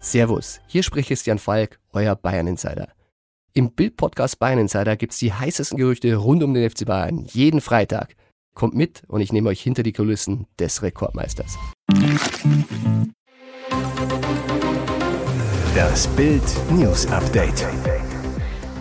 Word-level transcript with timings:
Servus, 0.00 0.60
hier 0.66 0.82
spricht 0.82 1.08
Christian 1.08 1.38
Falk, 1.38 1.78
euer 1.92 2.14
Bayern 2.14 2.46
Insider. 2.46 2.88
Im 3.52 3.72
Bild-Podcast 3.72 4.38
Bayern 4.38 4.58
Insider 4.58 4.96
gibt's 4.96 5.18
die 5.18 5.32
heißesten 5.32 5.78
Gerüchte 5.78 6.14
rund 6.16 6.42
um 6.42 6.54
den 6.54 6.68
FC 6.70 6.84
Bayern 6.84 7.24
jeden 7.24 7.60
Freitag. 7.60 8.14
Kommt 8.54 8.74
mit 8.74 9.02
und 9.08 9.20
ich 9.20 9.32
nehme 9.32 9.48
euch 9.48 9.60
hinter 9.60 9.82
die 9.82 9.92
Kulissen 9.92 10.46
des 10.58 10.82
Rekordmeisters. 10.82 11.58
Das 15.74 16.06
Bild 16.08 16.42
News 16.70 17.06
Update. 17.06 17.66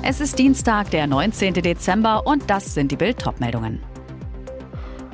Es 0.04 0.22
ist 0.22 0.38
Dienstag, 0.38 0.92
der 0.92 1.08
19. 1.08 1.56
Dezember 1.56 2.28
und 2.28 2.50
das 2.50 2.74
sind 2.74 2.92
die 2.92 2.98
Bild-Top-Meldungen. 2.98 3.82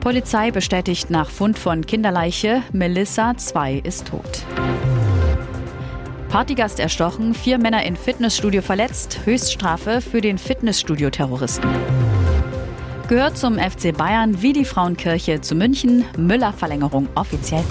Polizei 0.02 0.52
bestätigt 0.52 1.09
nach 1.12 1.30
Fund 1.30 1.57
von 1.57 1.86
Kinderleiche, 1.86 2.64
Melissa 2.73 3.38
2 3.38 3.75
ist 3.84 4.07
tot. 4.07 4.43
Partygast 6.32 6.79
erstochen, 6.79 7.33
vier 7.33 7.57
Männer 7.57 7.83
in 7.83 7.97
Fitnessstudio 7.97 8.61
verletzt, 8.61 9.19
Höchststrafe 9.25 10.00
für 10.00 10.21
den 10.21 10.38
Fitnessstudio-Terroristen. 10.38 11.69
Gehört 13.10 13.38
zum 13.38 13.60
FC 13.60 13.92
Bayern 13.93 14.41
wie 14.41 14.54
die 14.54 14.64
Frauenkirche 14.64 15.41
zu 15.41 15.55
München, 15.55 16.05
Müller-Verlängerung 16.18 17.10
offiziell. 17.15 17.65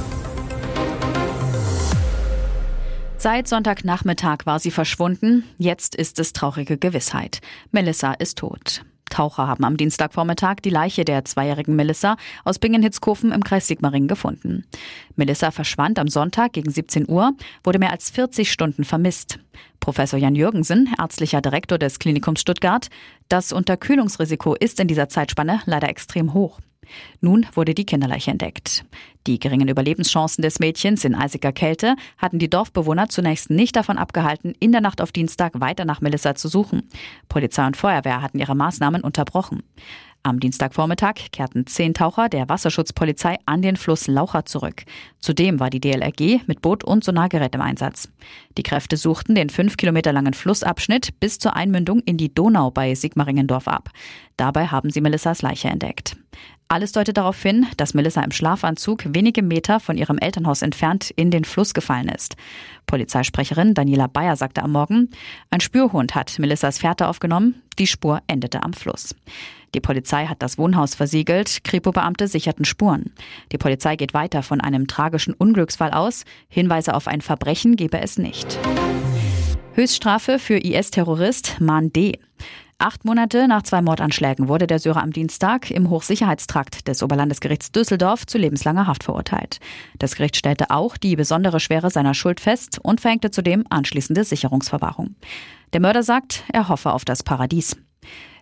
Seit 3.17 3.48
Sonntagnachmittag 3.48 4.45
war 4.45 4.59
sie 4.59 4.70
verschwunden, 4.70 5.45
jetzt 5.56 5.95
ist 5.95 6.19
es 6.19 6.34
traurige 6.34 6.77
Gewissheit. 6.77 7.41
Melissa 7.70 8.12
ist 8.12 8.37
tot. 8.37 8.83
Taucher 9.10 9.46
haben 9.46 9.64
am 9.64 9.77
Dienstagvormittag 9.77 10.56
die 10.64 10.70
Leiche 10.70 11.05
der 11.05 11.24
zweijährigen 11.27 11.77
Melissa 11.77 12.16
aus 12.45 12.59
Bingen-Hitzkofen 12.59 13.33
im 13.33 13.45
Kreis 13.45 13.66
Sigmaringen 13.66 14.09
gefunden. 14.09 14.64
Melissa 15.16 15.50
verschwand 15.50 15.98
am 15.98 16.09
Sonntag 16.09 16.55
gegen 16.55 16.70
17 16.70 17.09
Uhr, 17.09 17.33
wurde 17.62 17.78
mehr 17.78 17.91
als 17.91 18.09
40 18.10 18.50
Stunden 18.50 18.84
vermisst. 18.84 19.38
Professor 19.80 20.19
Jan 20.19 20.34
Jürgensen, 20.34 20.89
ärztlicher 20.98 21.41
Direktor 21.42 21.78
des 21.78 21.98
Klinikums 21.98 22.41
Stuttgart, 22.41 22.89
das 23.28 23.52
Unterkühlungsrisiko 23.52 24.55
ist 24.55 24.80
in 24.80 24.89
dieser 24.89 25.08
Zeitspanne 25.08 25.61
leider 25.67 25.89
extrem 25.89 26.33
hoch. 26.33 26.61
Nun 27.20 27.46
wurde 27.55 27.74
die 27.74 27.84
Kinderleiche 27.84 28.30
entdeckt. 28.30 28.84
Die 29.27 29.38
geringen 29.38 29.69
Überlebenschancen 29.69 30.42
des 30.42 30.60
Mädchens 30.60 31.05
in 31.05 31.14
eisiger 31.14 31.52
Kälte 31.52 31.94
hatten 32.16 32.38
die 32.38 32.48
Dorfbewohner 32.48 33.08
zunächst 33.08 33.50
nicht 33.50 33.77
davon 33.77 33.98
abgehalten, 33.98 34.55
in 34.60 34.72
der 34.72 34.80
Nacht 34.80 35.00
auf 35.00 35.12
Dienstag 35.12 35.61
weiter 35.61 35.84
nach 35.84 36.00
Melissa 36.00 36.34
zu 36.34 36.48
suchen. 36.48 36.88
Polizei 37.28 37.66
und 37.66 37.77
Feuerwehr 37.77 38.22
hatten 38.22 38.38
ihre 38.38 38.55
Maßnahmen 38.55 39.02
unterbrochen. 39.02 39.62
Am 40.22 40.38
Dienstagvormittag 40.38 41.14
kehrten 41.33 41.66
zehn 41.66 41.94
Taucher 41.94 42.28
der 42.28 42.48
Wasserschutzpolizei 42.50 43.36
an 43.46 43.62
den 43.62 43.77
Fluss 43.77 44.06
Laucher 44.06 44.44
zurück. 44.44 44.84
Zudem 45.18 45.61
war 45.61 45.70
die 45.70 45.80
DLRG 45.80 46.46
mit 46.46 46.61
Boot 46.61 46.84
und 46.84 47.05
Sonargerät 47.05 47.55
im 47.55 47.62
Einsatz. 47.62 48.11
Die 48.58 48.62
Kräfte 48.62 48.98
suchten 48.98 49.34
den 49.34 49.48
fünf 49.48 49.78
Kilometer 49.78 50.12
langen 50.12 50.34
Flussabschnitt 50.34 51.18
bis 51.20 51.38
zur 51.38 51.56
Einmündung 51.56 52.00
in 52.00 52.18
die 52.18 52.34
Donau 52.34 52.70
bei 52.70 52.94
Sigmaringendorf 52.94 53.66
ab. 53.66 53.88
Dabei 54.36 54.66
haben 54.66 54.91
sie 54.91 55.00
Melissas 55.00 55.41
Leiche 55.41 55.68
entdeckt. 55.68 56.16
Alles 56.73 56.93
deutet 56.93 57.17
darauf 57.17 57.43
hin, 57.43 57.67
dass 57.79 57.95
Melissa 57.95 58.23
im 58.23 58.31
Schlafanzug 58.31 59.03
wenige 59.13 59.43
Meter 59.43 59.81
von 59.81 59.99
ihrem 59.99 60.19
Elternhaus 60.19 60.63
entfernt 60.63 61.11
in 61.11 61.33
den 61.33 61.45
Fluss 61.45 61.75
gefallen 61.75 62.09
ist. 62.09 62.37
Polizeisprecherin 62.87 63.75
Daniela 63.75 64.07
Bayer 64.07 64.37
sagte 64.37 64.63
am 64.63 64.71
Morgen, 64.71 65.11
ein 65.51 65.59
Spürhund 65.61 66.15
hat 66.15 66.39
Melissas 66.39 66.79
Fährte 66.79 67.09
aufgenommen, 67.09 67.61
die 67.81 67.89
Spur 67.89 68.21
endete 68.29 68.63
am 68.63 68.73
Fluss. 68.73 69.17
Die 69.75 69.81
Polizei 69.81 70.27
hat 70.27 70.43
das 70.43 70.59
Wohnhaus 70.59 70.95
versiegelt, 70.95 71.65
Kripo-Beamte 71.65 72.29
sicherten 72.29 72.65
Spuren. 72.65 73.15
Die 73.51 73.59
Polizei 73.59 73.97
geht 73.97 74.15
weiter 74.15 74.45
von 74.45 74.61
einem 74.61 74.87
tragischen 74.87 75.35
Unglücksfall 75.35 75.91
aus, 75.91 76.25
Hinweise 76.48 76.95
auf 76.95 77.09
ein 77.09 77.21
Verbrechen 77.21 77.75
gebe 77.75 78.01
es 78.01 78.17
nicht. 78.17 78.61
Höchststrafe 79.75 80.39
für 80.39 80.59
IS-Terrorist 80.59 81.57
Man 81.61 81.93
D. 81.93 82.21
Acht 82.83 83.05
Monate 83.05 83.47
nach 83.47 83.62
zwei 83.62 83.83
Mordanschlägen 83.83 84.48
wurde 84.48 84.67
der 84.67 84.78
Syrer 84.78 85.02
am 85.02 85.13
Dienstag 85.13 85.70
im 85.70 85.91
Hochsicherheitstrakt 85.91 86.89
des 86.89 87.02
Oberlandesgerichts 87.02 87.73
Düsseldorf 87.73 88.24
zu 88.24 88.39
lebenslanger 88.39 88.86
Haft 88.86 89.05
verurteilt. 89.05 89.61
Das 89.98 90.14
Gericht 90.14 90.39
stellte 90.39 90.70
auch 90.70 90.96
die 90.96 91.14
besondere 91.14 91.61
Schwere 91.61 91.91
seiner 91.91 92.14
Schuld 92.14 92.41
fest 92.41 92.79
und 92.83 93.02
verhängte 93.02 93.30
zudem 93.30 93.64
anschließende 93.68 94.24
Sicherungsverwahrung. 94.24 95.14
Der 95.74 95.83
Mörder 95.83 96.02
sagt, 96.02 96.45
er 96.55 96.70
hoffe 96.70 96.95
auf 96.95 97.05
das 97.05 97.23
Paradies. 97.23 97.77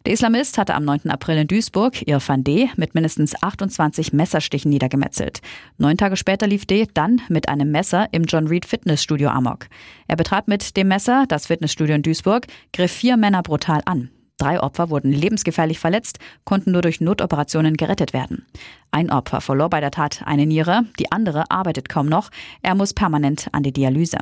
Der 0.06 0.12
Islamist 0.12 0.56
hatte 0.56 0.76
am 0.76 0.84
9. 0.84 1.10
April 1.10 1.38
in 1.38 1.48
Duisburg 1.48 2.06
Irfan 2.06 2.44
D. 2.44 2.70
mit 2.76 2.94
mindestens 2.94 3.42
28 3.42 4.12
Messerstichen 4.12 4.70
niedergemetzelt. 4.70 5.40
Neun 5.78 5.96
Tage 5.96 6.16
später 6.16 6.46
lief 6.46 6.64
D. 6.64 6.86
dann 6.94 7.20
mit 7.28 7.48
einem 7.48 7.72
Messer 7.72 8.06
im 8.12 8.22
John 8.22 8.46
Reed 8.46 8.66
Fitnessstudio 8.66 9.30
Amok. 9.30 9.66
Er 10.06 10.14
betrat 10.14 10.46
mit 10.46 10.76
dem 10.76 10.86
Messer 10.86 11.24
das 11.26 11.48
Fitnessstudio 11.48 11.96
in 11.96 12.02
Duisburg, 12.02 12.46
griff 12.72 12.92
vier 12.92 13.16
Männer 13.16 13.42
brutal 13.42 13.82
an. 13.84 14.10
Drei 14.38 14.60
Opfer 14.60 14.88
wurden 14.88 15.12
lebensgefährlich 15.12 15.80
verletzt, 15.80 16.20
konnten 16.44 16.72
nur 16.72 16.82
durch 16.82 17.00
Notoperationen 17.00 17.76
gerettet 17.76 18.12
werden. 18.12 18.46
Ein 18.92 19.10
Opfer 19.10 19.40
verlor 19.40 19.68
bei 19.68 19.80
der 19.80 19.90
Tat 19.90 20.22
eine 20.24 20.46
Niere, 20.46 20.84
die 20.98 21.12
andere 21.12 21.50
arbeitet 21.50 21.88
kaum 21.88 22.06
noch. 22.06 22.30
Er 22.62 22.74
muss 22.74 22.94
permanent 22.94 23.48
an 23.52 23.64
die 23.64 23.72
Dialyse. 23.72 24.18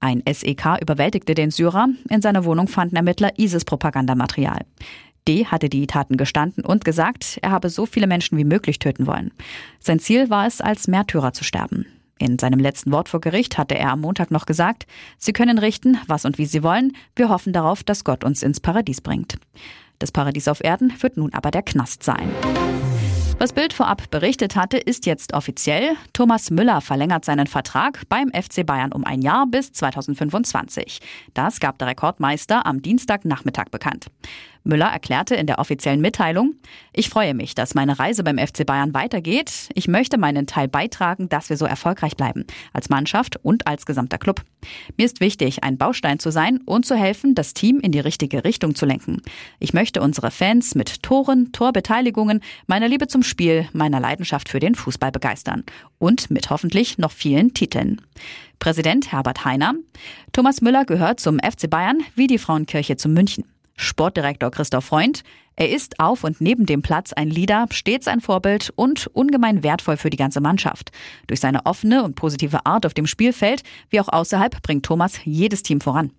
Ein 0.00 0.22
SEK 0.32 0.80
überwältigte 0.80 1.34
den 1.34 1.50
Syrer. 1.50 1.88
In 2.08 2.22
seiner 2.22 2.44
Wohnung 2.44 2.68
fanden 2.68 2.96
Ermittler 2.96 3.36
ISIS-Propagandamaterial. 3.36 4.64
D. 5.26 5.44
hatte 5.44 5.68
die 5.68 5.86
Taten 5.88 6.16
gestanden 6.16 6.64
und 6.64 6.84
gesagt, 6.84 7.38
er 7.42 7.50
habe 7.50 7.68
so 7.68 7.84
viele 7.84 8.06
Menschen 8.06 8.38
wie 8.38 8.44
möglich 8.44 8.78
töten 8.78 9.06
wollen. 9.06 9.32
Sein 9.80 9.98
Ziel 9.98 10.30
war 10.30 10.46
es, 10.46 10.60
als 10.60 10.88
Märtyrer 10.88 11.32
zu 11.32 11.44
sterben. 11.44 11.84
In 12.18 12.38
seinem 12.38 12.58
letzten 12.58 12.92
Wort 12.92 13.08
vor 13.08 13.20
Gericht 13.20 13.58
hatte 13.58 13.76
er 13.76 13.92
am 13.92 14.00
Montag 14.00 14.30
noch 14.30 14.46
gesagt, 14.46 14.86
Sie 15.18 15.32
können 15.32 15.58
richten, 15.58 15.98
was 16.06 16.24
und 16.24 16.38
wie 16.38 16.46
Sie 16.46 16.62
wollen. 16.62 16.96
Wir 17.14 17.28
hoffen 17.28 17.52
darauf, 17.52 17.84
dass 17.84 18.04
Gott 18.04 18.24
uns 18.24 18.42
ins 18.42 18.60
Paradies 18.60 19.00
bringt. 19.00 19.38
Das 19.98 20.12
Paradies 20.12 20.48
auf 20.48 20.62
Erden 20.62 20.92
wird 21.00 21.16
nun 21.16 21.32
aber 21.32 21.50
der 21.50 21.62
Knast 21.62 22.02
sein. 22.02 22.30
Was 23.40 23.52
Bild 23.52 23.72
vorab 23.72 24.10
berichtet 24.10 24.56
hatte, 24.56 24.78
ist 24.78 25.06
jetzt 25.06 25.32
offiziell. 25.32 25.94
Thomas 26.12 26.50
Müller 26.50 26.80
verlängert 26.80 27.24
seinen 27.24 27.46
Vertrag 27.46 28.02
beim 28.08 28.30
FC 28.30 28.66
Bayern 28.66 28.90
um 28.90 29.04
ein 29.04 29.22
Jahr 29.22 29.46
bis 29.46 29.72
2025. 29.72 31.00
Das 31.34 31.60
gab 31.60 31.78
der 31.78 31.86
Rekordmeister 31.86 32.66
am 32.66 32.82
Dienstagnachmittag 32.82 33.66
bekannt. 33.70 34.08
Müller 34.68 34.86
erklärte 34.86 35.34
in 35.34 35.46
der 35.46 35.58
offiziellen 35.58 36.00
Mitteilung, 36.00 36.54
ich 36.92 37.08
freue 37.08 37.34
mich, 37.34 37.54
dass 37.54 37.74
meine 37.74 37.98
Reise 37.98 38.22
beim 38.22 38.38
FC 38.38 38.64
Bayern 38.64 38.94
weitergeht. 38.94 39.70
Ich 39.74 39.88
möchte 39.88 40.18
meinen 40.18 40.46
Teil 40.46 40.68
beitragen, 40.68 41.28
dass 41.28 41.48
wir 41.48 41.56
so 41.56 41.64
erfolgreich 41.64 42.16
bleiben, 42.16 42.44
als 42.72 42.88
Mannschaft 42.88 43.36
und 43.42 43.66
als 43.66 43.86
gesamter 43.86 44.18
Club. 44.18 44.42
Mir 44.96 45.06
ist 45.06 45.20
wichtig, 45.20 45.64
ein 45.64 45.78
Baustein 45.78 46.18
zu 46.18 46.30
sein 46.30 46.60
und 46.64 46.86
zu 46.86 46.94
helfen, 46.94 47.34
das 47.34 47.54
Team 47.54 47.80
in 47.80 47.92
die 47.92 48.00
richtige 48.00 48.44
Richtung 48.44 48.74
zu 48.74 48.86
lenken. 48.86 49.22
Ich 49.58 49.72
möchte 49.72 50.00
unsere 50.00 50.30
Fans 50.30 50.74
mit 50.74 51.02
Toren, 51.02 51.52
Torbeteiligungen, 51.52 52.40
meiner 52.66 52.88
Liebe 52.88 53.08
zum 53.08 53.22
Spiel, 53.22 53.68
meiner 53.72 54.00
Leidenschaft 54.00 54.48
für 54.48 54.60
den 54.60 54.74
Fußball 54.74 55.10
begeistern 55.10 55.64
und 55.98 56.30
mit 56.30 56.50
hoffentlich 56.50 56.98
noch 56.98 57.12
vielen 57.12 57.54
Titeln. 57.54 58.00
Präsident 58.58 59.12
Herbert 59.12 59.44
Heiner. 59.44 59.74
Thomas 60.32 60.60
Müller 60.60 60.84
gehört 60.84 61.20
zum 61.20 61.38
FC 61.38 61.70
Bayern 61.70 61.98
wie 62.14 62.26
die 62.26 62.38
Frauenkirche 62.38 62.96
zu 62.96 63.08
München. 63.08 63.44
Sportdirektor 63.78 64.50
Christoph 64.50 64.84
Freund. 64.84 65.22
Er 65.56 65.70
ist 65.70 65.98
auf 65.98 66.24
und 66.24 66.40
neben 66.40 66.66
dem 66.66 66.82
Platz 66.82 67.12
ein 67.12 67.30
Leader, 67.30 67.66
stets 67.70 68.06
ein 68.06 68.20
Vorbild 68.20 68.72
und 68.76 69.06
ungemein 69.08 69.62
wertvoll 69.62 69.96
für 69.96 70.10
die 70.10 70.16
ganze 70.16 70.40
Mannschaft. 70.40 70.90
Durch 71.28 71.40
seine 71.40 71.64
offene 71.64 72.04
und 72.04 72.14
positive 72.14 72.66
Art 72.66 72.84
auf 72.84 72.94
dem 72.94 73.06
Spielfeld 73.06 73.62
wie 73.88 74.00
auch 74.00 74.08
außerhalb 74.08 74.60
bringt 74.62 74.84
Thomas 74.84 75.20
jedes 75.24 75.62
Team 75.62 75.80
voran. 75.80 76.12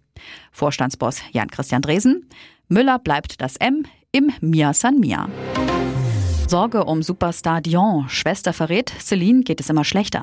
Vorstandsboss 0.52 1.22
Jan-Christian 1.32 1.82
Dresen. 1.82 2.30
Müller 2.70 2.98
bleibt 2.98 3.42
das 3.42 3.58
M 3.58 3.86
im 4.12 4.32
Mia 4.42 4.74
San 4.74 5.00
Mia. 5.00 5.30
Sorge 6.48 6.86
um 6.86 7.04
Superstar 7.04 7.62
Dion. 7.62 8.10
Schwester 8.10 8.54
verrät, 8.54 8.92
Celine 9.00 9.44
geht 9.44 9.60
es 9.60 9.70
immer 9.70 9.84
schlechter. 9.84 10.22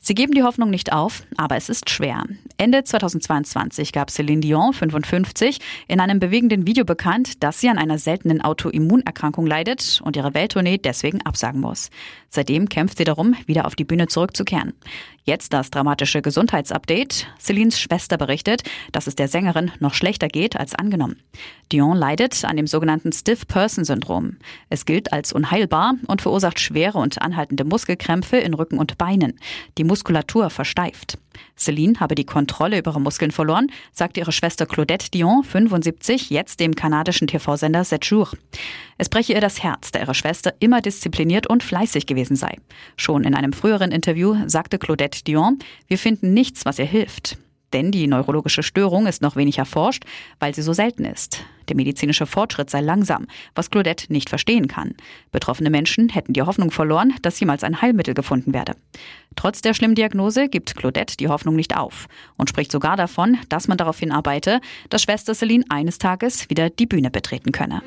Sie 0.00 0.14
geben 0.14 0.32
die 0.32 0.44
Hoffnung 0.44 0.70
nicht 0.70 0.92
auf, 0.92 1.24
aber 1.36 1.56
es 1.56 1.68
ist 1.68 1.90
schwer. 1.90 2.24
Ende 2.56 2.84
2022 2.84 3.92
gab 3.92 4.10
Celine 4.10 4.40
Dion, 4.40 4.72
55, 4.72 5.58
in 5.88 6.00
einem 6.00 6.20
bewegenden 6.20 6.66
Video 6.66 6.84
bekannt, 6.84 7.42
dass 7.42 7.60
sie 7.60 7.68
an 7.68 7.78
einer 7.78 7.98
seltenen 7.98 8.40
Autoimmunerkrankung 8.40 9.46
leidet 9.46 10.00
und 10.04 10.16
ihre 10.16 10.34
Welttournee 10.34 10.78
deswegen 10.78 11.20
absagen 11.22 11.60
muss. 11.60 11.90
Seitdem 12.30 12.68
kämpft 12.68 12.98
sie 12.98 13.04
darum, 13.04 13.34
wieder 13.46 13.66
auf 13.66 13.74
die 13.74 13.84
Bühne 13.84 14.06
zurückzukehren. 14.06 14.72
Jetzt 15.24 15.52
das 15.52 15.70
dramatische 15.70 16.22
Gesundheitsupdate. 16.22 17.26
Celines 17.38 17.78
Schwester 17.78 18.16
berichtet, 18.16 18.62
dass 18.92 19.06
es 19.06 19.14
der 19.14 19.28
Sängerin 19.28 19.72
noch 19.78 19.92
schlechter 19.92 20.28
geht 20.28 20.56
als 20.56 20.74
angenommen. 20.74 21.16
Dion 21.70 21.98
leidet 21.98 22.46
an 22.46 22.56
dem 22.56 22.66
sogenannten 22.66 23.12
Stiff 23.12 23.46
Person 23.46 23.84
Syndrom. 23.84 24.38
Es 24.70 24.86
gilt 24.86 25.12
als 25.12 25.34
unheilbar 25.34 25.94
und 26.06 26.22
verursacht 26.22 26.60
schwere 26.60 26.96
und 26.96 27.20
anhaltende 27.20 27.64
Muskelkrämpfe 27.64 28.38
in 28.38 28.54
Rücken 28.54 28.78
und 28.78 28.96
Beinen. 28.96 29.38
Die 29.76 29.84
Muskulatur 29.88 30.50
versteift. 30.50 31.18
Celine 31.56 31.98
habe 31.98 32.14
die 32.14 32.24
Kontrolle 32.24 32.78
über 32.78 32.92
ihre 32.92 33.00
Muskeln 33.00 33.32
verloren, 33.32 33.72
sagte 33.92 34.20
ihre 34.20 34.30
Schwester 34.30 34.66
Claudette 34.66 35.10
Dion, 35.10 35.42
75, 35.42 36.30
jetzt 36.30 36.60
dem 36.60 36.76
kanadischen 36.76 37.26
TV-Sender 37.26 37.82
7 37.82 38.00
Jours. 38.02 38.36
Es 38.96 39.08
breche 39.08 39.32
ihr 39.32 39.40
das 39.40 39.62
Herz, 39.62 39.90
da 39.90 39.98
ihre 39.98 40.14
Schwester 40.14 40.54
immer 40.60 40.80
diszipliniert 40.80 41.48
und 41.48 41.64
fleißig 41.64 42.06
gewesen 42.06 42.36
sei. 42.36 42.56
Schon 42.96 43.24
in 43.24 43.34
einem 43.34 43.52
früheren 43.52 43.90
Interview 43.90 44.36
sagte 44.46 44.78
Claudette 44.78 45.24
Dion, 45.24 45.58
wir 45.88 45.98
finden 45.98 46.32
nichts, 46.32 46.64
was 46.64 46.78
ihr 46.78 46.84
hilft. 46.84 47.38
Denn 47.72 47.90
die 47.90 48.06
neurologische 48.06 48.62
Störung 48.62 49.06
ist 49.06 49.22
noch 49.22 49.36
wenig 49.36 49.58
erforscht, 49.58 50.04
weil 50.38 50.54
sie 50.54 50.62
so 50.62 50.72
selten 50.72 51.04
ist. 51.04 51.44
Der 51.68 51.76
medizinische 51.76 52.26
Fortschritt 52.26 52.70
sei 52.70 52.80
langsam, 52.80 53.26
was 53.54 53.70
Claudette 53.70 54.12
nicht 54.12 54.28
verstehen 54.28 54.68
kann. 54.68 54.94
Betroffene 55.32 55.70
Menschen 55.70 56.08
hätten 56.08 56.32
die 56.32 56.42
Hoffnung 56.42 56.70
verloren, 56.70 57.14
dass 57.22 57.38
jemals 57.40 57.64
ein 57.64 57.80
Heilmittel 57.82 58.14
gefunden 58.14 58.54
werde. 58.54 58.74
Trotz 59.36 59.60
der 59.60 59.74
schlimmen 59.74 59.94
Diagnose 59.94 60.48
gibt 60.48 60.74
Claudette 60.74 61.16
die 61.16 61.28
Hoffnung 61.28 61.56
nicht 61.56 61.76
auf 61.76 62.08
und 62.36 62.48
spricht 62.48 62.72
sogar 62.72 62.96
davon, 62.96 63.38
dass 63.48 63.68
man 63.68 63.78
darauf 63.78 63.98
hinarbeite, 63.98 64.60
dass 64.90 65.02
Schwester 65.02 65.34
Celine 65.34 65.64
eines 65.68 65.98
Tages 65.98 66.48
wieder 66.50 66.70
die 66.70 66.86
Bühne 66.86 67.10
betreten 67.10 67.52
könne. 67.52 67.82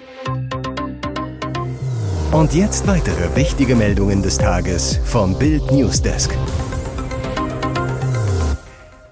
Und 2.32 2.54
jetzt 2.54 2.88
weitere 2.88 3.36
wichtige 3.36 3.76
Meldungen 3.76 4.24
des 4.24 4.38
Tages 4.38 5.00
vom 5.04 5.38
Bild 5.38 5.70
Newsdesk. 5.70 6.32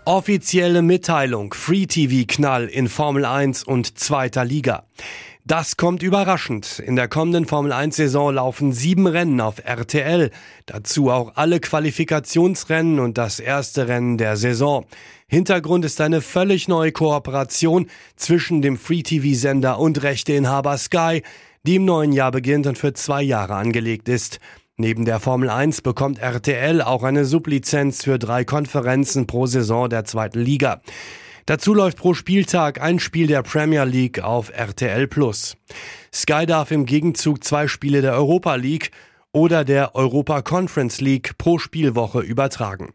Offizielle 0.09 0.81
Mitteilung. 0.81 1.53
Free 1.53 1.85
TV 1.85 2.25
Knall 2.27 2.65
in 2.65 2.89
Formel 2.89 3.25
1 3.25 3.63
und 3.63 3.99
zweiter 3.99 4.43
Liga. 4.43 4.85
Das 5.45 5.77
kommt 5.77 6.01
überraschend. 6.01 6.79
In 6.79 6.95
der 6.95 7.07
kommenden 7.07 7.45
Formel 7.45 7.71
1 7.71 7.95
Saison 7.95 8.33
laufen 8.33 8.71
sieben 8.71 9.05
Rennen 9.05 9.39
auf 9.39 9.63
RTL. 9.63 10.31
Dazu 10.65 11.11
auch 11.11 11.33
alle 11.35 11.59
Qualifikationsrennen 11.59 12.99
und 12.99 13.19
das 13.19 13.39
erste 13.39 13.87
Rennen 13.87 14.17
der 14.17 14.35
Saison. 14.35 14.87
Hintergrund 15.27 15.85
ist 15.85 16.01
eine 16.01 16.21
völlig 16.21 16.67
neue 16.67 16.91
Kooperation 16.91 17.85
zwischen 18.15 18.63
dem 18.63 18.77
Free 18.77 19.03
TV 19.03 19.37
Sender 19.37 19.77
und 19.77 20.01
Rechteinhaber 20.01 20.79
Sky, 20.79 21.21
die 21.67 21.75
im 21.75 21.85
neuen 21.85 22.13
Jahr 22.13 22.31
beginnt 22.31 22.65
und 22.65 22.79
für 22.79 22.93
zwei 22.93 23.21
Jahre 23.21 23.53
angelegt 23.53 24.09
ist. 24.09 24.39
Neben 24.81 25.03
der 25.03 25.19
Formel 25.19 25.49
1 25.49 25.81
bekommt 25.81 26.19
RTL 26.19 26.81
auch 26.81 27.03
eine 27.03 27.25
Sublizenz 27.25 28.05
für 28.05 28.17
drei 28.17 28.45
Konferenzen 28.45 29.27
pro 29.27 29.45
Saison 29.45 29.89
der 29.89 30.05
zweiten 30.05 30.39
Liga. 30.39 30.79
Dazu 31.45 31.73
läuft 31.73 31.97
pro 31.97 32.13
Spieltag 32.13 32.79
ein 32.79 32.99
Spiel 32.99 33.27
der 33.27 33.43
Premier 33.43 33.83
League 33.83 34.23
auf 34.23 34.53
RTL 34.55 35.05
Plus. 35.07 35.57
Sky 36.13 36.45
darf 36.45 36.71
im 36.71 36.85
Gegenzug 36.85 37.43
zwei 37.43 37.67
Spiele 37.67 38.01
der 38.01 38.13
Europa 38.13 38.55
League 38.55 38.91
oder 39.33 39.65
der 39.65 39.95
Europa 39.95 40.41
Conference 40.43 41.01
League 41.01 41.37
pro 41.37 41.59
Spielwoche 41.59 42.21
übertragen. 42.21 42.93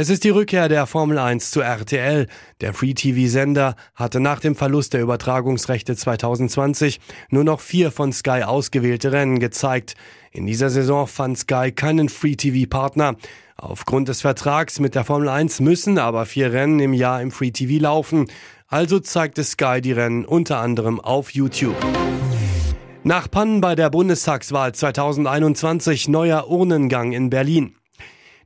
Es 0.00 0.10
ist 0.10 0.22
die 0.22 0.30
Rückkehr 0.30 0.68
der 0.68 0.86
Formel 0.86 1.18
1 1.18 1.50
zu 1.50 1.60
RTL. 1.60 2.28
Der 2.60 2.72
Free-TV-Sender 2.72 3.74
hatte 3.96 4.20
nach 4.20 4.38
dem 4.38 4.54
Verlust 4.54 4.94
der 4.94 5.00
Übertragungsrechte 5.00 5.96
2020 5.96 7.00
nur 7.30 7.42
noch 7.42 7.58
vier 7.58 7.90
von 7.90 8.12
Sky 8.12 8.44
ausgewählte 8.44 9.10
Rennen 9.10 9.40
gezeigt. 9.40 9.96
In 10.30 10.46
dieser 10.46 10.70
Saison 10.70 11.08
fand 11.08 11.36
Sky 11.36 11.72
keinen 11.72 12.08
Free-TV-Partner. 12.08 13.16
Aufgrund 13.56 14.06
des 14.06 14.20
Vertrags 14.20 14.78
mit 14.78 14.94
der 14.94 15.02
Formel 15.02 15.28
1 15.28 15.58
müssen 15.58 15.98
aber 15.98 16.26
vier 16.26 16.52
Rennen 16.52 16.78
im 16.78 16.92
Jahr 16.92 17.20
im 17.20 17.32
Free-TV 17.32 17.82
laufen. 17.82 18.30
Also 18.68 19.00
zeigte 19.00 19.42
Sky 19.42 19.80
die 19.80 19.90
Rennen 19.90 20.24
unter 20.24 20.60
anderem 20.60 21.00
auf 21.00 21.34
YouTube. 21.34 21.74
Nach 23.02 23.28
Pannen 23.28 23.60
bei 23.60 23.74
der 23.74 23.90
Bundestagswahl 23.90 24.72
2021 24.72 26.06
neuer 26.06 26.48
Urnengang 26.48 27.10
in 27.10 27.30
Berlin. 27.30 27.74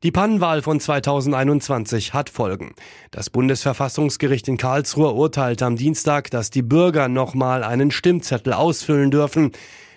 Die 0.02 0.10
Pannenwahl 0.10 0.62
von 0.62 0.80
2021 0.80 2.12
hat 2.12 2.28
Folgen. 2.28 2.74
Das 3.12 3.30
Bundesverfassungsgericht 3.30 4.48
in 4.48 4.56
Karlsruhe 4.56 5.12
urteilte 5.12 5.64
am 5.64 5.76
Dienstag, 5.76 6.28
dass 6.28 6.50
die 6.50 6.62
Bürger 6.62 7.06
nochmal 7.06 7.62
einen 7.62 7.92
Stimmzettel 7.92 8.52
ausfüllen 8.52 9.12
dürfen. 9.12 9.52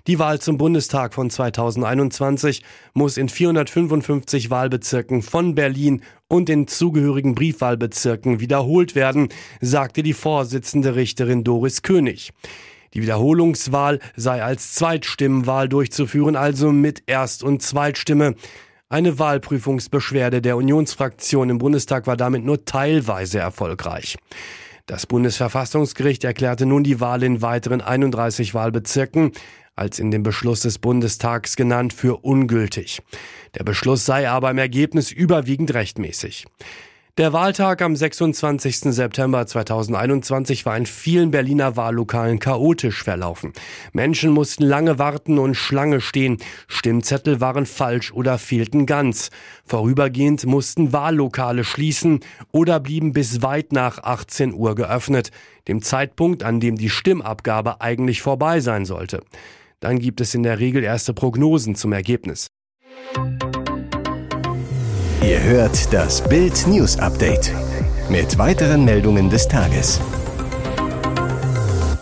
Die 0.06 0.20
Wahl 0.20 0.40
zum 0.40 0.60
Bundestag 0.60 1.16
von 1.16 1.32
2021 1.32 2.62
muss 2.94 3.18
in 3.18 3.30
455 3.30 4.52
Wahlbezirken 4.52 5.24
von 5.24 5.56
Berlin 5.56 6.04
und 6.28 6.50
den 6.50 6.68
zugehörigen 6.68 7.34
Briefwahlbezirken 7.34 8.40
wiederholt 8.40 8.94
werden, 8.94 9.30
sagte 9.60 10.04
die 10.04 10.14
Vorsitzende 10.14 10.94
Richterin 10.94 11.44
Doris 11.44 11.82
König. 11.82 12.32
Die 12.94 13.02
Wiederholungswahl 13.02 14.00
sei 14.16 14.44
als 14.44 14.76
Zweitstimmenwahl 14.76 15.68
durchzuführen, 15.68 16.36
also 16.36 16.72
mit 16.72 17.02
Erst- 17.08 17.44
und 17.44 17.64
Zweitstimme. 17.64 18.36
Eine 18.88 19.18
Wahlprüfungsbeschwerde 19.18 20.44
der 20.44 20.58
Unionsfraktion 20.58 21.50
im 21.50 21.58
Bundestag 21.58 22.06
war 22.06 22.16
damit 22.16 22.46
nur 22.46 22.66
teilweise 22.66 23.40
erfolgreich. 23.40 24.16
Das 24.86 25.08
Bundesverfassungsgericht 25.08 26.24
erklärte 26.24 26.68
nun 26.68 26.84
die 26.84 27.00
Wahl 27.00 27.24
in 27.24 27.42
weiteren 27.42 27.82
31 27.82 28.54
Wahlbezirken 28.54 29.32
als 29.76 29.98
in 29.98 30.12
dem 30.12 30.22
Beschluss 30.22 30.62
des 30.62 30.78
Bundestags 30.78 31.56
genannt 31.56 31.94
für 31.94 32.24
ungültig. 32.24 33.02
Der 33.56 33.64
Beschluss 33.64 34.06
sei 34.06 34.30
aber 34.30 34.52
im 34.52 34.60
Ergebnis 34.60 35.12
überwiegend 35.12 35.74
rechtmäßig. 35.74 36.46
Der 37.18 37.32
Wahltag 37.32 37.82
am 37.82 37.96
26. 37.96 38.94
September 38.94 39.48
2021 39.48 40.66
war 40.66 40.76
in 40.76 40.86
vielen 40.86 41.32
Berliner 41.32 41.78
Wahllokalen 41.78 42.40
chaotisch 42.40 43.04
verlaufen. 43.04 43.54
Menschen 43.94 44.32
mussten 44.32 44.66
lange 44.66 45.00
warten 45.00 45.40
und 45.40 45.56
Schlange 45.56 46.02
stehen. 46.02 46.40
Stimmzettel 46.68 47.40
waren 47.40 47.66
falsch 47.66 48.12
oder 48.12 48.38
fehlten 48.38 48.86
ganz. 48.86 49.30
Vorübergehend 49.64 50.46
mussten 50.46 50.92
Wahllokale 50.92 51.64
schließen 51.64 52.20
oder 52.52 52.82
blieben 52.82 53.14
bis 53.14 53.42
weit 53.42 53.72
nach 53.72 54.04
18 54.04 54.54
Uhr 54.54 54.76
geöffnet, 54.76 55.32
dem 55.70 55.82
Zeitpunkt, 55.82 56.44
an 56.44 56.60
dem 56.60 56.76
die 56.76 56.90
Stimmabgabe 56.90 57.80
eigentlich 57.80 58.22
vorbei 58.22 58.60
sein 58.60 58.84
sollte. 58.84 59.24
Dann 59.80 60.00
gibt 60.00 60.20
es 60.20 60.36
in 60.36 60.44
der 60.44 60.60
Regel 60.60 60.84
erste 60.84 61.14
Prognosen 61.14 61.76
zum 61.76 61.94
Ergebnis. 61.94 62.48
Ihr 65.26 65.42
hört 65.42 65.92
das 65.92 66.24
Bild 66.30 66.68
News 66.68 67.00
Update 67.00 67.52
mit 68.12 68.38
weiteren 68.38 68.86
Meldungen 68.86 69.28
des 69.28 69.48
Tages. 69.48 70.00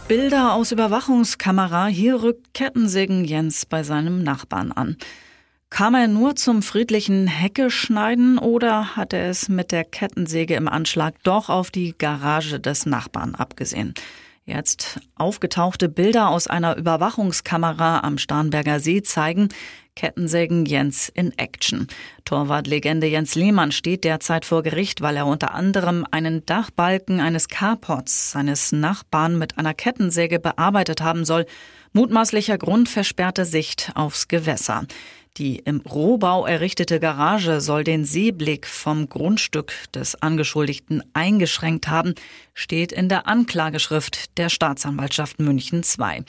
Bilder 0.09 0.51
aus 0.51 0.73
Überwachungskamera. 0.73 1.85
Hier 1.85 2.21
rückt 2.21 2.53
Kettensägen 2.53 3.23
Jens 3.23 3.65
bei 3.65 3.83
seinem 3.83 4.23
Nachbarn 4.23 4.73
an. 4.73 4.97
Kam 5.69 5.95
er 5.95 6.09
nur 6.09 6.35
zum 6.35 6.61
friedlichen 6.61 7.27
Hecke 7.27 7.71
schneiden 7.71 8.37
oder 8.37 8.97
hat 8.97 9.13
er 9.13 9.29
es 9.29 9.47
mit 9.47 9.71
der 9.71 9.85
Kettensäge 9.85 10.55
im 10.55 10.67
Anschlag 10.67 11.15
doch 11.23 11.47
auf 11.47 11.71
die 11.71 11.95
Garage 11.97 12.59
des 12.59 12.85
Nachbarn 12.85 13.35
abgesehen? 13.35 13.93
Jetzt 14.45 14.99
aufgetauchte 15.15 15.87
Bilder 15.87 16.27
aus 16.27 16.47
einer 16.47 16.75
Überwachungskamera 16.75 18.01
am 18.01 18.17
Starnberger 18.17 18.81
See 18.81 19.01
zeigen 19.01 19.47
Kettensägen 19.95 20.65
Jens 20.65 21.09
in 21.09 21.37
Action. 21.37 21.87
Torwartlegende 22.25 23.07
Jens 23.07 23.35
Lehmann 23.35 23.71
steht 23.71 24.03
derzeit 24.03 24.45
vor 24.45 24.63
Gericht, 24.63 25.01
weil 25.01 25.17
er 25.17 25.25
unter 25.25 25.53
anderem 25.53 26.05
einen 26.09 26.45
Dachbalken 26.45 27.19
eines 27.19 27.47
Carports 27.47 28.31
seines 28.31 28.71
Nachbarn 28.71 29.37
mit 29.37 29.57
einer 29.57 29.73
Kettensäge 29.73 30.39
bearbeitet 30.39 31.01
haben 31.01 31.25
soll. 31.25 31.45
Mutmaßlicher 31.93 32.57
Grund 32.57 32.89
versperrte 32.89 33.45
Sicht 33.45 33.91
aufs 33.95 34.27
Gewässer. 34.27 34.85
Die 35.37 35.57
im 35.57 35.81
Rohbau 35.81 36.45
errichtete 36.45 36.99
Garage 36.99 37.59
soll 37.59 37.83
den 37.83 38.05
Seeblick 38.05 38.67
vom 38.67 39.09
Grundstück 39.09 39.73
des 39.91 40.21
Angeschuldigten 40.21 41.01
eingeschränkt 41.13 41.87
haben, 41.87 42.13
steht 42.53 42.91
in 42.91 43.09
der 43.09 43.27
Anklageschrift 43.27 44.37
der 44.37 44.49
Staatsanwaltschaft 44.49 45.39
München 45.39 45.81
II. 45.81 46.23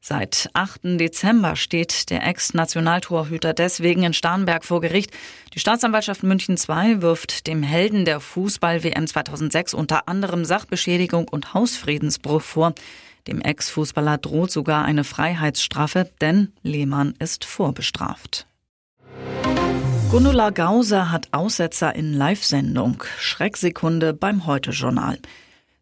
Seit 0.00 0.48
8. 0.52 0.98
Dezember 0.98 1.56
steht 1.56 2.10
der 2.10 2.26
Ex-Nationaltorhüter 2.26 3.52
deswegen 3.52 4.04
in 4.04 4.14
Starnberg 4.14 4.64
vor 4.64 4.80
Gericht. 4.80 5.10
Die 5.54 5.58
Staatsanwaltschaft 5.58 6.22
München 6.22 6.56
II 6.56 7.02
wirft 7.02 7.46
dem 7.46 7.62
Helden 7.62 8.04
der 8.04 8.20
Fußball-WM 8.20 9.06
2006 9.06 9.74
unter 9.74 10.08
anderem 10.08 10.44
Sachbeschädigung 10.44 11.28
und 11.28 11.54
Hausfriedensbruch 11.54 12.42
vor. 12.42 12.74
Dem 13.26 13.40
Ex-Fußballer 13.40 14.18
droht 14.18 14.50
sogar 14.50 14.84
eine 14.84 15.04
Freiheitsstrafe, 15.04 16.10
denn 16.20 16.52
Lehmann 16.62 17.14
ist 17.18 17.44
vorbestraft. 17.44 18.46
Gundula 20.10 20.48
Gause 20.48 21.10
hat 21.10 21.28
Aussetzer 21.32 21.94
in 21.94 22.14
Live-Sendung. 22.14 23.04
Schrecksekunde 23.18 24.14
beim 24.14 24.46
Heute-Journal. 24.46 25.18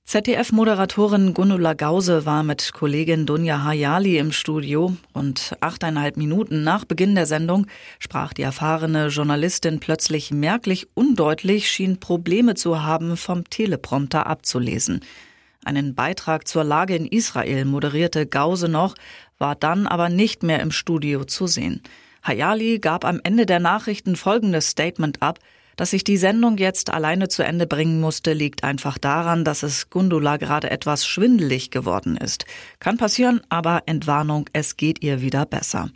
ZDF-Moderatorin 0.09 1.35
Gundula 1.35 1.75
Gause 1.75 2.25
war 2.25 2.45
mit 2.45 2.73
Kollegin 2.73 3.27
Dunja 3.27 3.65
Hayali 3.65 4.19
im 4.19 4.31
Studio. 4.31 4.97
Rund 5.17 5.57
achteinhalb 5.59 6.17
Minuten 6.17 6.63
nach 6.63 6.85
Beginn 6.85 7.17
der 7.17 7.27
Sendung 7.27 7.67
sprach 7.99 8.33
die 8.33 8.43
erfahrene 8.43 9.09
Journalistin 9.09 9.81
plötzlich 9.81 10.31
merklich 10.31 10.87
undeutlich, 10.95 11.69
schien 11.69 11.99
Probleme 11.99 12.55
zu 12.55 12.85
haben, 12.85 13.17
vom 13.17 13.51
Teleprompter 13.51 14.29
abzulesen. 14.29 15.01
Einen 15.65 15.97
Beitrag 15.97 16.47
zur 16.47 16.63
Lage 16.63 16.95
in 16.95 17.07
Israel 17.07 17.65
moderierte 17.65 18.27
Gause 18.27 18.69
noch, 18.69 18.95
war 19.39 19.57
dann 19.57 19.89
aber 19.89 20.09
nicht 20.09 20.45
mehr 20.45 20.61
im 20.61 20.71
Studio 20.71 21.25
zu 21.25 21.49
sehen. 21.49 21.83
Hayali 22.23 22.79
gab 22.79 23.05
am 23.05 23.21
Ende 23.25 23.45
der 23.45 23.59
Nachrichten 23.59 24.15
folgendes 24.15 24.69
Statement 24.69 25.21
ab. 25.21 25.41
Dass 25.77 25.93
ich 25.93 26.05
die 26.05 26.17
Sendung 26.17 26.57
jetzt 26.57 26.91
alleine 26.91 27.29
zu 27.29 27.45
Ende 27.45 27.67
bringen 27.67 28.01
musste, 28.01 28.33
liegt 28.33 28.65
einfach 28.65 28.97
daran, 28.97 29.45
dass 29.45 29.63
es 29.63 29.91
Gundula 29.91 30.39
gerade 30.39 30.71
etwas 30.71 31.07
schwindelig 31.07 31.71
geworden 31.71 32.17
ist. 32.17 32.47
Kann 32.81 32.97
passieren, 32.97 33.43
aber 33.51 33.83
Entwarnung, 33.85 34.49
es 34.55 34.79
geht 34.79 35.03
ihr 35.03 35.21
wieder 35.21 35.45
besser. 35.45 35.91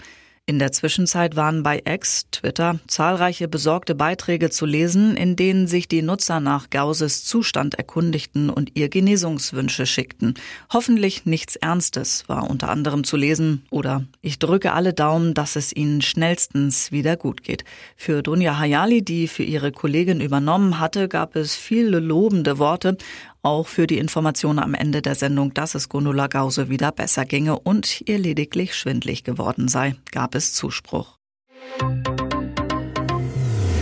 In 0.50 0.58
der 0.58 0.72
Zwischenzeit 0.72 1.36
waren 1.36 1.62
bei 1.62 1.80
X, 1.84 2.26
Twitter, 2.32 2.80
zahlreiche 2.88 3.46
besorgte 3.46 3.94
Beiträge 3.94 4.50
zu 4.50 4.66
lesen, 4.66 5.16
in 5.16 5.36
denen 5.36 5.68
sich 5.68 5.86
die 5.86 6.02
Nutzer 6.02 6.40
nach 6.40 6.70
Gauses 6.70 7.24
Zustand 7.24 7.76
erkundigten 7.76 8.50
und 8.50 8.72
ihr 8.74 8.88
Genesungswünsche 8.88 9.86
schickten. 9.86 10.34
Hoffentlich 10.72 11.24
nichts 11.24 11.54
Ernstes 11.54 12.28
war 12.28 12.50
unter 12.50 12.68
anderem 12.68 13.04
zu 13.04 13.16
lesen 13.16 13.64
oder 13.70 14.04
ich 14.22 14.40
drücke 14.40 14.72
alle 14.72 14.92
Daumen, 14.92 15.34
dass 15.34 15.54
es 15.54 15.72
ihnen 15.72 16.02
schnellstens 16.02 16.90
wieder 16.90 17.16
gut 17.16 17.44
geht. 17.44 17.62
Für 17.94 18.20
Dunja 18.20 18.58
Hayali, 18.58 19.02
die 19.02 19.28
für 19.28 19.44
ihre 19.44 19.70
Kollegin 19.70 20.20
übernommen 20.20 20.80
hatte, 20.80 21.06
gab 21.06 21.36
es 21.36 21.54
viele 21.54 22.00
lobende 22.00 22.58
Worte 22.58 22.96
auch 23.42 23.66
für 23.66 23.86
die 23.86 23.98
Information 23.98 24.58
am 24.58 24.74
Ende 24.74 25.02
der 25.02 25.14
Sendung, 25.14 25.54
dass 25.54 25.74
es 25.74 25.88
Gundula 25.88 26.26
Gause 26.26 26.68
wieder 26.68 26.92
besser 26.92 27.24
ginge 27.24 27.58
und 27.58 28.02
ihr 28.06 28.18
lediglich 28.18 28.74
schwindlig 28.74 29.24
geworden 29.24 29.68
sei, 29.68 29.94
gab 30.12 30.34
es 30.34 30.54
Zuspruch. 30.54 31.16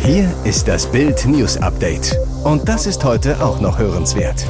Hier 0.05 0.35
ist 0.45 0.69
das 0.69 0.91
Bild 0.91 1.27
News 1.27 1.57
Update. 1.59 2.17
Und 2.45 2.69
das 2.69 2.87
ist 2.87 3.05
heute 3.05 3.45
auch 3.45 3.61
noch 3.61 3.79
hörenswert. 3.79 4.47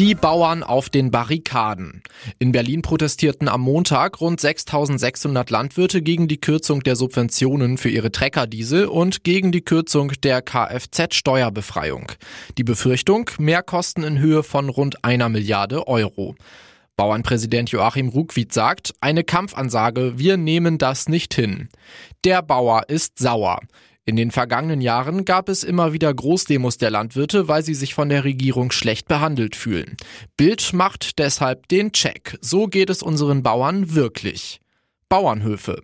Die 0.00 0.14
Bauern 0.14 0.62
auf 0.62 0.88
den 0.88 1.10
Barrikaden. 1.10 2.02
In 2.38 2.52
Berlin 2.52 2.80
protestierten 2.80 3.48
am 3.48 3.60
Montag 3.60 4.22
rund 4.22 4.40
6600 4.40 5.50
Landwirte 5.50 6.00
gegen 6.00 6.26
die 6.26 6.40
Kürzung 6.40 6.82
der 6.82 6.96
Subventionen 6.96 7.76
für 7.76 7.90
ihre 7.90 8.10
Treckerdiesel 8.10 8.86
und 8.86 9.24
gegen 9.24 9.52
die 9.52 9.60
Kürzung 9.60 10.12
der 10.22 10.40
Kfz-Steuerbefreiung. 10.40 12.12
Die 12.56 12.64
Befürchtung, 12.64 13.28
Mehrkosten 13.38 14.02
in 14.02 14.18
Höhe 14.18 14.42
von 14.42 14.70
rund 14.70 15.04
einer 15.04 15.28
Milliarde 15.28 15.86
Euro. 15.86 16.34
Bauernpräsident 16.96 17.70
Joachim 17.70 18.08
Ruckwied 18.08 18.54
sagt, 18.54 18.94
eine 19.02 19.22
Kampfansage, 19.22 20.14
wir 20.16 20.38
nehmen 20.38 20.78
das 20.78 21.10
nicht 21.10 21.34
hin. 21.34 21.68
Der 22.24 22.40
Bauer 22.40 22.88
ist 22.88 23.18
sauer. 23.18 23.60
In 24.10 24.16
den 24.16 24.32
vergangenen 24.32 24.80
Jahren 24.80 25.24
gab 25.24 25.48
es 25.48 25.62
immer 25.62 25.92
wieder 25.92 26.12
Großdemos 26.12 26.78
der 26.78 26.90
Landwirte, 26.90 27.46
weil 27.46 27.62
sie 27.62 27.74
sich 27.74 27.94
von 27.94 28.08
der 28.08 28.24
Regierung 28.24 28.72
schlecht 28.72 29.06
behandelt 29.06 29.54
fühlen. 29.54 29.96
Bild 30.36 30.72
macht 30.72 31.20
deshalb 31.20 31.68
den 31.68 31.92
Check. 31.92 32.36
So 32.40 32.66
geht 32.66 32.90
es 32.90 33.04
unseren 33.04 33.44
Bauern 33.44 33.94
wirklich. 33.94 34.59
Bauernhöfe. 35.10 35.82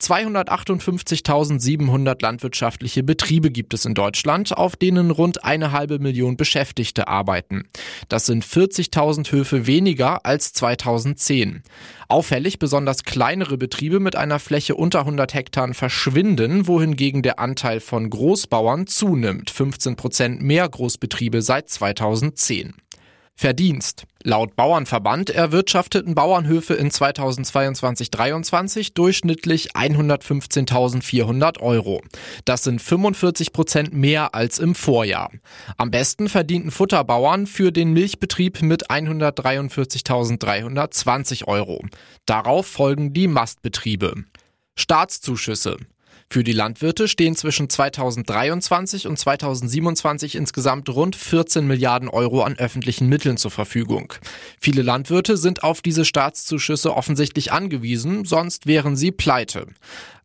258.700 0.00 2.20
landwirtschaftliche 2.20 3.04
Betriebe 3.04 3.50
gibt 3.50 3.74
es 3.74 3.84
in 3.84 3.94
Deutschland, 3.94 4.56
auf 4.56 4.74
denen 4.74 5.12
rund 5.12 5.44
eine 5.44 5.70
halbe 5.70 5.98
Million 5.98 6.36
Beschäftigte 6.36 7.06
arbeiten. 7.06 7.68
Das 8.08 8.26
sind 8.26 8.44
40.000 8.44 9.30
Höfe 9.30 9.68
weniger 9.68 10.26
als 10.26 10.52
2010. 10.54 11.62
Auffällig 12.08 12.58
besonders 12.58 13.04
kleinere 13.04 13.58
Betriebe 13.58 14.00
mit 14.00 14.16
einer 14.16 14.38
Fläche 14.38 14.74
unter 14.74 15.00
100 15.00 15.34
Hektar 15.34 15.74
verschwinden, 15.74 16.66
wohingegen 16.66 17.22
der 17.22 17.38
Anteil 17.38 17.80
von 17.80 18.08
Großbauern 18.10 18.86
zunimmt. 18.86 19.50
15 19.50 19.96
Prozent 19.96 20.42
mehr 20.42 20.68
Großbetriebe 20.68 21.42
seit 21.42 21.68
2010. 21.68 22.74
Verdienst. 23.36 24.04
Laut 24.22 24.54
Bauernverband 24.54 25.30
erwirtschafteten 25.30 26.14
Bauernhöfe 26.14 26.74
in 26.74 26.90
2022-23 26.90 28.94
durchschnittlich 28.94 29.72
115.400 29.72 31.60
Euro. 31.60 32.00
Das 32.44 32.62
sind 32.62 32.80
45 32.80 33.52
Prozent 33.52 33.92
mehr 33.92 34.36
als 34.36 34.60
im 34.60 34.76
Vorjahr. 34.76 35.32
Am 35.76 35.90
besten 35.90 36.28
verdienten 36.28 36.70
Futterbauern 36.70 37.48
für 37.48 37.72
den 37.72 37.92
Milchbetrieb 37.92 38.62
mit 38.62 38.88
143.320 38.88 41.46
Euro. 41.46 41.84
Darauf 42.26 42.66
folgen 42.66 43.12
die 43.12 43.26
Mastbetriebe. 43.26 44.14
Staatszuschüsse. 44.76 45.78
Für 46.28 46.42
die 46.42 46.52
Landwirte 46.52 47.06
stehen 47.08 47.36
zwischen 47.36 47.68
2023 47.68 49.06
und 49.06 49.18
2027 49.18 50.34
insgesamt 50.34 50.88
rund 50.88 51.16
14 51.16 51.66
Milliarden 51.66 52.08
Euro 52.08 52.42
an 52.42 52.58
öffentlichen 52.58 53.08
Mitteln 53.08 53.36
zur 53.36 53.50
Verfügung. 53.50 54.14
Viele 54.60 54.82
Landwirte 54.82 55.36
sind 55.36 55.62
auf 55.62 55.82
diese 55.82 56.04
Staatszuschüsse 56.04 56.94
offensichtlich 56.94 57.52
angewiesen, 57.52 58.24
sonst 58.24 58.66
wären 58.66 58.96
sie 58.96 59.12
pleite. 59.12 59.66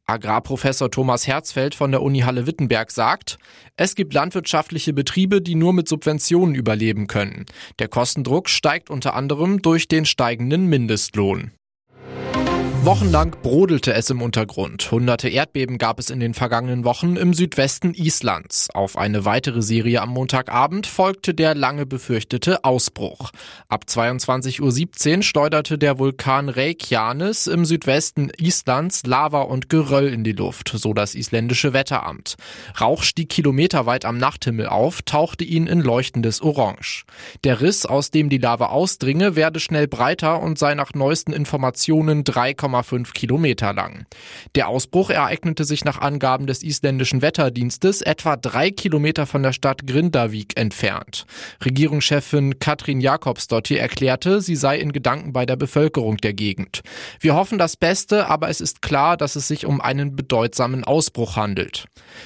Agrarprofessor 0.09 0.89
Thomas 0.89 1.27
Herzfeld 1.27 1.75
von 1.75 1.91
der 1.91 2.01
Uni 2.01 2.21
Halle-Wittenberg 2.21 2.89
sagt, 2.89 3.37
es 3.77 3.93
gibt 3.93 4.13
landwirtschaftliche 4.13 4.91
Betriebe, 4.91 5.39
die 5.41 5.53
nur 5.53 5.71
mit 5.71 5.87
Subventionen 5.87 6.55
überleben 6.55 7.05
können. 7.05 7.45
Der 7.77 7.87
Kostendruck 7.87 8.49
steigt 8.49 8.89
unter 8.89 9.13
anderem 9.13 9.61
durch 9.61 9.87
den 9.87 10.05
steigenden 10.05 10.65
Mindestlohn. 10.65 11.51
Wochenlang 12.85 13.35
brodelte 13.43 13.93
es 13.93 14.09
im 14.09 14.21
Untergrund. 14.21 14.89
Hunderte 14.89 15.27
Erdbeben 15.27 15.77
gab 15.77 15.99
es 15.99 16.09
in 16.09 16.21
den 16.21 16.33
vergangenen 16.33 16.85
Wochen 16.85 17.17
im 17.17 17.33
Südwesten 17.33 17.93
Islands. 17.93 18.69
Auf 18.73 18.97
eine 18.97 19.25
weitere 19.25 19.61
Serie 19.61 20.01
am 20.01 20.09
Montagabend 20.09 20.87
folgte 20.87 21.33
der 21.33 21.55
lange 21.55 21.85
befürchtete 21.85 22.63
Ausbruch. 22.63 23.31
Ab 23.67 23.83
22.17 23.85 25.17
Uhr 25.17 25.23
schleuderte 25.23 25.77
der 25.77 25.99
Vulkan 25.99 26.47
Reykjanes 26.47 27.47
im 27.47 27.65
Südwesten 27.65 28.31
Islands 28.37 29.05
Lava 29.05 29.41
und 29.41 29.69
Geröll 29.69 30.07
in 30.07 30.23
die 30.23 30.31
Luft, 30.31 30.71
so 30.73 30.93
das 30.93 31.15
isländische 31.15 31.73
Wetteramt. 31.73 32.37
Rauch 32.79 33.03
stieg 33.03 33.27
kilometerweit 33.27 34.05
am 34.05 34.17
Nachthimmel 34.17 34.67
auf, 34.67 35.01
tauchte 35.01 35.43
ihn 35.43 35.67
in 35.67 35.81
leuchtendes 35.81 36.41
Orange. 36.41 37.03
Der 37.43 37.59
Riss, 37.59 37.85
aus 37.85 38.09
dem 38.09 38.29
die 38.29 38.37
Lava 38.37 38.67
ausdringe, 38.67 39.35
werde 39.35 39.59
schnell 39.59 39.89
breiter 39.89 40.41
und 40.41 40.57
sei 40.57 40.75
nach 40.75 40.93
neuesten 40.93 41.33
Informationen 41.33 42.23
3, 42.23 42.53
2,5 42.69 43.13
Kilometer 43.13 43.73
lang. 43.73 44.05
Der 44.55 44.67
Ausbruch 44.67 45.09
ereignete 45.09 45.65
sich 45.65 45.85
nach 45.85 45.99
Angaben 45.99 46.47
des 46.47 46.63
isländischen 46.63 47.21
Wetterdienstes 47.21 48.01
etwa 48.01 48.35
drei 48.35 48.71
Kilometer 48.71 49.25
von 49.25 49.43
der 49.43 49.53
Stadt 49.53 49.85
Grindavik 49.87 50.57
entfernt. 50.57 51.25
Regierungschefin 51.63 52.59
Katrin 52.59 53.01
Jakobsdottir 53.01 53.79
erklärte, 53.79 54.41
sie 54.41 54.55
sei 54.55 54.79
in 54.79 54.91
Gedanken 54.91 55.33
bei 55.33 55.45
der 55.45 55.55
Bevölkerung 55.55 56.17
der 56.17 56.33
Gegend. 56.33 56.81
Wir 57.19 57.35
hoffen 57.35 57.57
das 57.57 57.77
Beste, 57.77 58.27
aber 58.27 58.49
es 58.49 58.61
ist 58.61 58.81
klar, 58.81 59.17
dass 59.17 59.35
es 59.35 59.47
sich 59.47 59.65
um 59.65 59.81
einen 59.81 60.15
bedeutsamen 60.15 60.83
Ausbruch 60.83 61.35
handelt. 61.35 61.85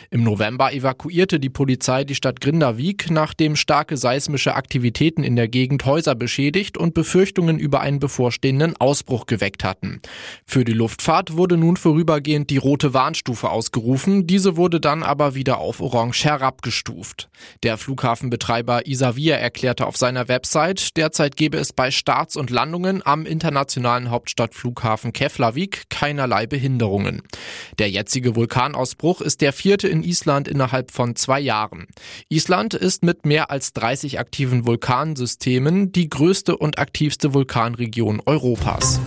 Im 0.10 0.24
November 0.24 0.74
evakuierte 0.74 1.40
die 1.40 1.50
Polizei 1.50 2.04
die 2.04 2.16
Stadt 2.16 2.42
Grindavik, 2.42 3.10
nachdem 3.10 3.56
starke 3.56 3.98
seismische 3.98 4.56
Aktivitäten 4.56 5.24
in 5.24 5.36
der 5.36 5.48
Gegend 5.48 5.86
Häuser 5.86 6.16
beschädigt 6.16 6.78
und 6.78 6.94
Befürchtungen 6.94 7.60
über 7.60 7.82
einen 7.82 8.00
bevorstehenden 8.00 8.76
Ausbruch 8.78 9.26
geweckt 9.26 9.64
hatten. 9.64 10.02
Für 10.46 10.64
die 10.64 10.74
Luftfahrt 10.74 11.36
wurde 11.36 11.58
nun 11.58 11.78
vorübergehend 11.78 12.50
die 12.50 12.58
rote 12.58 12.94
Warnstufe 12.94 13.50
ausgerufen, 13.50 14.28
diese 14.28 14.58
wurde 14.58 14.80
dann 14.80 15.04
aber 15.04 15.36
wieder 15.36 15.58
auf 15.58 15.80
Orange 15.82 16.26
herabgestuft. 16.26 17.30
Der 17.64 17.78
Flughafenbetreiber 17.78 18.88
Isavia 18.88 19.36
erklärte 19.36 19.88
auf 19.88 19.98
seiner 19.98 20.28
Website, 20.28 20.98
derzeit 20.98 21.36
gebe 21.36 21.58
es 21.58 21.74
bei 21.74 21.92
Starts 21.92 22.36
und 22.36 22.50
Landungen 22.50 23.06
am 23.06 23.26
internationalen 23.26 24.10
Hauptstadtflughafen 24.10 25.14
Keflavik 25.14 25.84
keinerlei 25.90 26.48
Behinderungen. 26.48 27.22
Der 27.80 27.90
jetzige 27.90 28.36
Vulkanausbruch 28.36 29.22
ist 29.22 29.42
der 29.42 29.54
vierte 29.54 29.88
in 29.88 30.04
Island 30.04 30.48
innerhalb 30.48 30.92
von 30.92 31.16
zwei 31.16 31.40
Jahren. 31.40 31.88
Island 32.30 32.74
ist 32.74 33.04
mit 33.04 33.26
mehr 33.26 33.52
als 33.52 33.74
30 33.74 34.20
aktiven 34.20 34.66
Vulkansystemen 34.66 35.92
die 35.92 36.10
größte 36.10 36.58
und 36.58 36.80
aktivste 36.80 37.34
Vulkanregion 37.34 38.22
Europas. 38.26 39.00